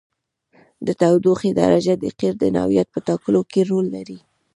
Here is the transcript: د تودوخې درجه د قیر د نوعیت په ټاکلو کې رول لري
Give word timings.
د 0.85 0.87
تودوخې 1.01 1.51
درجه 1.61 1.93
د 1.97 2.05
قیر 2.19 2.33
د 2.41 2.45
نوعیت 2.55 2.87
په 2.91 2.99
ټاکلو 3.07 3.41
کې 3.51 3.61
رول 3.69 3.85
لري 3.95 4.19